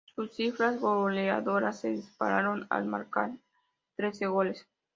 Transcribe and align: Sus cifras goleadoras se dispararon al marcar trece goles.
Sus 0.15 0.33
cifras 0.33 0.79
goleadoras 0.79 1.79
se 1.81 1.89
dispararon 1.89 2.65
al 2.71 2.87
marcar 2.87 3.37
trece 3.95 4.25
goles. 4.25 4.67